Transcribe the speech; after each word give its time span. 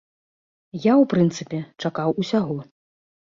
Я, 0.85 0.93
у 1.01 1.03
прынцыпе, 1.11 1.59
чакаў 1.85 2.17
усяго. 2.23 2.57